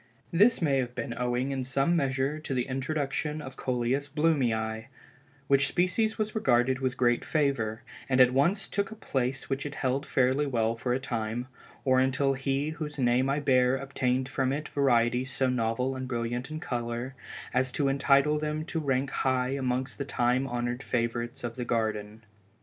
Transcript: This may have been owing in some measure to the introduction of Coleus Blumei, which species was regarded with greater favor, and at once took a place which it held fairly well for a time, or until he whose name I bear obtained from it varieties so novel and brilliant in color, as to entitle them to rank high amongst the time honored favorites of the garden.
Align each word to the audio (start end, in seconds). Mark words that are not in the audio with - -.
This 0.31 0.63
may 0.63 0.79
have 0.79 0.95
been 0.95 1.13
owing 1.15 1.51
in 1.51 1.63
some 1.63 1.95
measure 1.95 2.39
to 2.39 2.55
the 2.55 2.65
introduction 2.65 3.39
of 3.39 3.55
Coleus 3.55 4.09
Blumei, 4.09 4.85
which 5.45 5.67
species 5.67 6.17
was 6.17 6.33
regarded 6.33 6.79
with 6.79 6.97
greater 6.97 7.23
favor, 7.23 7.83
and 8.09 8.19
at 8.19 8.33
once 8.33 8.67
took 8.67 8.89
a 8.89 8.95
place 8.95 9.47
which 9.47 9.63
it 9.63 9.75
held 9.75 10.07
fairly 10.07 10.47
well 10.47 10.75
for 10.75 10.91
a 10.95 10.99
time, 10.99 11.45
or 11.85 11.99
until 11.99 12.33
he 12.33 12.71
whose 12.71 12.97
name 12.97 13.29
I 13.29 13.39
bear 13.41 13.75
obtained 13.77 14.27
from 14.27 14.51
it 14.51 14.69
varieties 14.69 15.31
so 15.31 15.51
novel 15.51 15.95
and 15.95 16.07
brilliant 16.07 16.49
in 16.49 16.59
color, 16.59 17.13
as 17.53 17.71
to 17.73 17.87
entitle 17.87 18.39
them 18.39 18.65
to 18.65 18.79
rank 18.79 19.11
high 19.11 19.49
amongst 19.49 19.99
the 19.99 20.03
time 20.03 20.47
honored 20.47 20.81
favorites 20.81 21.43
of 21.43 21.57
the 21.57 21.63
garden. 21.63 22.23